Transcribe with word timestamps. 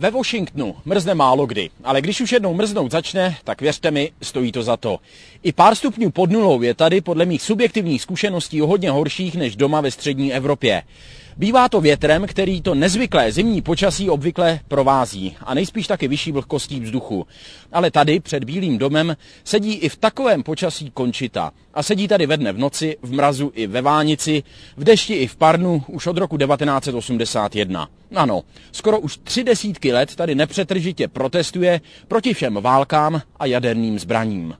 Ve 0.00 0.10
Washingtonu 0.10 0.76
mrzne 0.84 1.14
málo 1.14 1.46
kdy, 1.46 1.70
ale 1.84 2.00
když 2.00 2.20
už 2.20 2.32
jednou 2.32 2.54
mrznout 2.54 2.90
začne, 2.90 3.36
tak 3.44 3.60
věřte 3.60 3.90
mi, 3.90 4.12
stojí 4.22 4.52
to 4.52 4.62
za 4.62 4.76
to. 4.76 4.98
I 5.42 5.52
pár 5.52 5.74
stupňů 5.74 6.10
pod 6.10 6.30
nulou 6.30 6.62
je 6.62 6.74
tady 6.74 7.00
podle 7.00 7.26
mých 7.26 7.42
subjektivních 7.42 8.02
zkušeností 8.02 8.62
o 8.62 8.66
hodně 8.66 8.90
horších 8.90 9.34
než 9.34 9.56
doma 9.56 9.80
ve 9.80 9.90
střední 9.90 10.34
Evropě. 10.34 10.82
Bývá 11.36 11.68
to 11.68 11.80
větrem, 11.80 12.26
který 12.26 12.62
to 12.62 12.74
nezvyklé 12.74 13.32
zimní 13.32 13.62
počasí 13.62 14.10
obvykle 14.10 14.60
provází 14.68 15.36
a 15.40 15.54
nejspíš 15.54 15.86
taky 15.86 16.08
vyšší 16.08 16.32
vlhkostí 16.32 16.80
vzduchu. 16.80 17.26
Ale 17.72 17.90
tady 17.90 18.20
před 18.20 18.44
Bílým 18.44 18.78
domem 18.78 19.16
sedí 19.44 19.74
i 19.74 19.88
v 19.88 19.96
takovém 19.96 20.42
počasí 20.42 20.90
končita. 20.90 21.52
A 21.74 21.82
sedí 21.82 22.08
tady 22.08 22.26
ve 22.26 22.36
dne 22.36 22.52
v 22.52 22.58
noci, 22.58 22.96
v 23.02 23.12
mrazu 23.12 23.52
i 23.54 23.66
ve 23.66 23.82
vánici, 23.82 24.42
v 24.76 24.84
dešti 24.84 25.14
i 25.14 25.26
v 25.26 25.36
parnu 25.36 25.84
už 25.88 26.06
od 26.06 26.18
roku 26.18 26.38
1981. 26.38 27.88
Ano, 28.16 28.42
skoro 28.72 29.00
už 29.00 29.16
tři 29.16 29.44
desítky 29.44 29.92
let 29.92 30.16
tady 30.16 30.34
nepřetržitě 30.34 31.08
protestuje 31.08 31.80
proti 32.08 32.34
všem 32.34 32.54
válkám 32.54 33.22
a 33.38 33.46
jaderným 33.46 33.98
zbraním. 33.98 34.54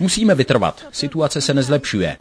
Musíme 0.00 0.34
vytrvat. 0.34 0.86
Situace 0.92 1.40
se 1.40 1.54
nezlepšuje. 1.54 2.16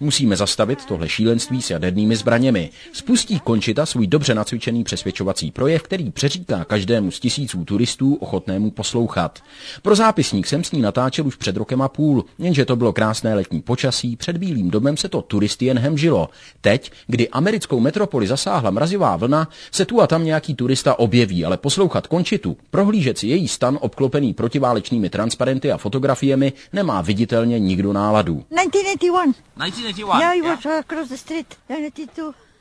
Musíme 0.00 0.36
zastavit 0.36 0.84
tohle 0.84 1.08
šílenství 1.08 1.62
s 1.62 1.70
jadernými 1.70 2.16
zbraněmi. 2.16 2.70
Spustí 2.92 3.40
Končita 3.40 3.86
svůj 3.86 4.06
dobře 4.06 4.34
nacvičený 4.34 4.84
přesvědčovací 4.84 5.50
projev, 5.50 5.82
který 5.82 6.10
přeříká 6.10 6.64
každému 6.64 7.10
z 7.10 7.20
tisíců 7.20 7.64
turistů 7.64 8.14
ochotnému 8.14 8.70
poslouchat. 8.70 9.42
Pro 9.82 9.94
zápisník 9.94 10.46
jsem 10.46 10.64
s 10.64 10.72
ní 10.72 10.80
natáčel 10.80 11.26
už 11.26 11.36
před 11.36 11.56
rokem 11.56 11.82
a 11.82 11.88
půl, 11.88 12.24
jenže 12.38 12.64
to 12.64 12.76
bylo 12.76 12.92
krásné 12.92 13.34
letní 13.34 13.61
počasí, 13.62 14.16
před 14.16 14.36
Bílým 14.36 14.70
domem 14.70 14.96
se 14.96 15.08
to 15.08 15.22
turisty 15.22 15.64
jen 15.64 15.78
hemžilo. 15.78 16.28
Teď, 16.60 16.92
kdy 17.06 17.28
americkou 17.28 17.80
metropoli 17.80 18.26
zasáhla 18.26 18.70
mrazivá 18.70 19.16
vlna, 19.16 19.48
se 19.70 19.84
tu 19.84 20.00
a 20.00 20.06
tam 20.06 20.24
nějaký 20.24 20.54
turista 20.54 20.98
objeví, 20.98 21.44
ale 21.44 21.56
poslouchat 21.56 22.06
Končitu, 22.06 22.56
prohlížet 22.70 23.18
si 23.18 23.26
její 23.26 23.48
stan 23.48 23.78
obklopený 23.80 24.34
protiválečnými 24.34 25.10
transparenty 25.10 25.72
a 25.72 25.78
fotografiemi 25.78 26.52
nemá 26.72 27.00
viditelně 27.00 27.58
nikdo 27.58 27.92
náladu. 27.92 28.34
1981. 28.34 29.32
1981? 29.66 30.20
Yeah, 30.20 30.56
was 30.56 30.64
uh, 30.64 30.72
across 30.72 31.08
the 31.08 31.16
street. 31.16 31.46
1982. 31.68 32.51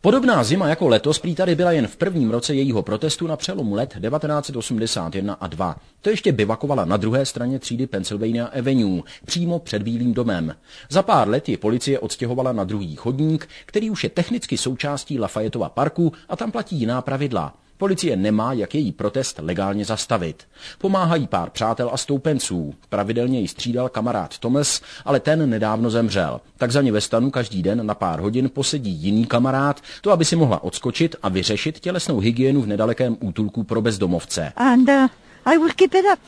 Podobná 0.00 0.44
zima 0.44 0.68
jako 0.68 0.88
letos 0.88 1.18
prý 1.18 1.34
tady 1.34 1.54
byla 1.54 1.72
jen 1.72 1.86
v 1.86 1.96
prvním 1.96 2.30
roce 2.30 2.54
jejího 2.54 2.82
protestu 2.82 3.26
na 3.26 3.36
přelomu 3.36 3.74
let 3.74 3.88
1981 3.88 5.34
a 5.34 5.46
2. 5.46 5.76
To 6.00 6.10
ještě 6.10 6.32
bivakovala 6.32 6.84
na 6.84 6.96
druhé 6.96 7.26
straně 7.26 7.58
třídy 7.58 7.86
Pennsylvania 7.86 8.46
Avenue, 8.46 9.02
přímo 9.24 9.58
před 9.58 9.82
Bílým 9.82 10.14
domem. 10.14 10.56
Za 10.88 11.02
pár 11.02 11.28
let 11.28 11.48
ji 11.48 11.56
policie 11.56 11.98
odstěhovala 11.98 12.52
na 12.52 12.64
druhý 12.64 12.96
chodník, 12.96 13.48
který 13.66 13.90
už 13.90 14.04
je 14.04 14.10
technicky 14.10 14.56
součástí 14.58 15.18
Lafayetova 15.18 15.68
parku 15.68 16.12
a 16.28 16.36
tam 16.36 16.52
platí 16.52 16.76
jiná 16.76 17.02
pravidla. 17.02 17.54
Policie 17.80 18.16
nemá, 18.16 18.52
jak 18.52 18.74
její 18.74 18.92
protest 18.92 19.38
legálně 19.42 19.84
zastavit. 19.84 20.44
Pomáhají 20.78 21.26
pár 21.26 21.50
přátel 21.50 21.90
a 21.92 21.96
stoupenců. 21.96 22.74
Pravidelně 22.88 23.40
ji 23.40 23.48
střídal 23.48 23.88
kamarád 23.88 24.38
Thomas, 24.38 24.80
ale 25.04 25.20
ten 25.20 25.50
nedávno 25.50 25.90
zemřel. 25.90 26.40
Tak 26.56 26.70
za 26.70 26.82
ně 26.82 26.92
ve 26.92 27.00
stanu 27.00 27.30
každý 27.30 27.62
den 27.62 27.86
na 27.86 27.94
pár 27.94 28.20
hodin 28.20 28.50
posedí 28.54 28.90
jiný 28.90 29.26
kamarád, 29.26 29.80
to 30.00 30.12
aby 30.12 30.24
si 30.24 30.36
mohla 30.36 30.64
odskočit 30.64 31.16
a 31.22 31.28
vyřešit 31.28 31.80
tělesnou 31.80 32.18
hygienu 32.18 32.62
v 32.62 32.66
nedalekém 32.66 33.16
útulku 33.20 33.64
pro 33.64 33.82
bezdomovce. 33.82 34.52
And 34.56 34.88
uh, 34.88 35.08
I 35.44 35.58
will 35.58 35.72
keep 35.76 35.94
it 35.94 36.04
up 36.12 36.20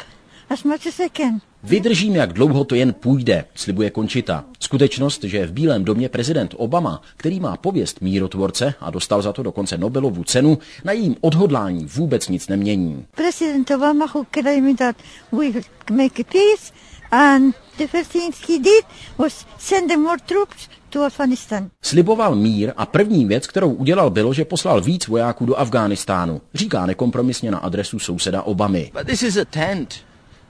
as 0.50 0.64
much 0.64 0.86
as 0.86 1.00
I 1.00 1.10
can. 1.10 1.51
Vydržím, 1.64 2.16
jak 2.16 2.32
dlouho 2.32 2.64
to 2.64 2.74
jen 2.74 2.92
půjde, 2.92 3.44
slibuje 3.54 3.90
Končita. 3.90 4.44
Skutečnost, 4.60 5.24
že 5.24 5.46
v 5.46 5.52
Bílém 5.52 5.84
domě 5.84 6.08
prezident 6.08 6.54
Obama, 6.56 7.02
který 7.16 7.40
má 7.40 7.56
pověst 7.56 8.00
mírotvorce 8.00 8.74
a 8.80 8.90
dostal 8.90 9.22
za 9.22 9.32
to 9.32 9.42
dokonce 9.42 9.78
Nobelovu 9.78 10.24
cenu, 10.24 10.58
na 10.84 10.92
jejím 10.92 11.16
odhodlání 11.20 11.86
vůbec 11.86 12.28
nic 12.28 12.48
nemění. 12.48 13.04
President 13.16 13.70
Obama 13.70 14.06
who 14.14 14.26
claimed 14.34 14.78
that 14.78 14.96
we 15.32 15.46
make 15.90 16.22
a 16.22 16.24
peace 16.32 16.72
and 17.10 17.54
the 17.78 17.86
first 17.86 18.12
thing 18.12 18.34
he 18.48 18.58
did 18.58 18.84
was 19.18 19.46
send 19.58 19.96
more 19.96 20.18
troops 20.26 20.68
to 20.90 21.04
Afghanistan. 21.04 21.70
Sliboval 21.82 22.34
mír 22.34 22.72
a 22.76 22.86
první 22.86 23.26
věc, 23.26 23.46
kterou 23.46 23.72
udělal, 23.72 24.10
bylo, 24.10 24.32
že 24.32 24.44
poslal 24.44 24.80
víc 24.80 25.06
vojáků 25.06 25.46
do 25.46 25.58
Afghánistánu. 25.58 26.40
Říká 26.54 26.86
nekompromisně 26.86 27.50
na 27.50 27.58
adresu 27.58 27.98
souseda 27.98 28.42
Obamy. 28.42 28.90
But 28.98 29.06
this 29.06 29.22
is 29.22 29.36
a 29.36 29.44
tent. 29.44 29.94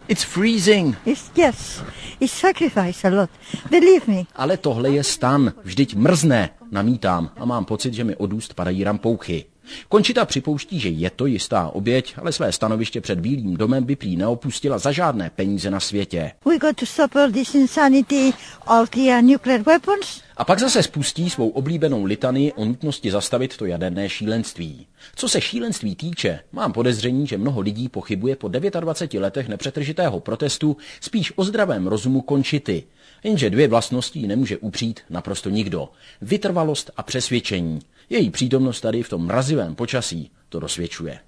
It's 0.09 0.25
freezing. 0.25 0.97
It's, 1.07 1.31
yes, 1.37 1.83
it's 2.21 2.33
sacrifice 2.33 3.09
a 3.09 3.11
lot. 3.11 3.31
Believe 3.71 4.07
me. 4.07 4.23
Ale 4.37 4.57
tohle 4.57 4.91
je 4.91 5.05
stan, 5.05 5.53
vždyť 5.65 5.95
mrzne, 5.95 6.51
namítám 6.71 7.31
a 7.37 7.45
mám 7.45 7.65
pocit, 7.65 7.95
že 7.95 8.05
mi 8.05 8.17
od 8.17 8.33
úst 8.33 8.55
padají 8.55 8.85
rampouchy. 8.85 9.45
Končita 9.89 10.25
připouští, 10.25 10.81
že 10.81 10.89
je 10.89 11.11
to 11.11 11.27
jistá 11.27 11.69
oběť, 11.69 12.15
ale 12.19 12.33
své 12.33 12.53
stanoviště 12.53 13.01
před 13.01 13.21
Bílým 13.21 13.57
domem 13.57 13.85
by 13.85 13.97
prý 13.97 14.17
neopustila 14.17 14.79
za 14.79 14.93
žádné 14.93 15.31
peníze 15.31 15.71
na 15.71 15.81
světě. 15.81 16.33
We 16.45 16.59
got 16.59 16.77
to 16.77 16.87
stop 16.87 17.17
all 17.17 17.33
this 17.33 17.55
insanity, 17.55 18.33
all 18.67 18.87
the 18.87 19.23
nuclear 19.23 19.63
weapons. 19.63 20.23
A 20.43 20.45
pak 20.45 20.59
zase 20.59 20.83
spustí 20.83 21.31
svou 21.31 21.49
oblíbenou 21.49 22.05
litany 22.05 22.53
o 22.53 22.65
nutnosti 22.65 23.11
zastavit 23.11 23.57
to 23.57 23.67
jaderné 23.67 24.09
šílenství. 24.09 24.87
Co 25.17 25.29
se 25.29 25.41
šílenství 25.41 25.97
týče, 25.97 26.41
mám 26.53 26.73
podezření, 26.73 27.27
že 27.27 27.39
mnoho 27.39 27.61
lidí 27.61 27.89
pochybuje 27.89 28.37
po 28.37 28.49
29 28.49 29.23
letech 29.23 29.49
nepřetržitého 29.49 30.21
protestu 30.21 30.77
spíš 31.01 31.33
o 31.37 31.45
zdravém 31.45 31.87
rozumu 31.87 32.21
končity. 32.21 32.85
Jenže 33.25 33.51
dvě 33.51 33.69
vlastnosti 33.69 34.27
nemůže 34.27 34.59
upřít 34.59 35.01
naprosto 35.11 35.51
nikdo. 35.51 35.89
Vytrvalost 36.23 36.91
a 36.97 37.03
přesvědčení. 37.03 37.79
Její 38.11 38.31
přítomnost 38.31 38.81
tady 38.81 39.03
v 39.03 39.09
tom 39.09 39.27
mrazivém 39.27 39.75
počasí 39.75 40.31
to 40.49 40.61
dosvědčuje. 40.61 41.19